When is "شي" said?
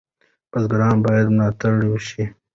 2.07-2.23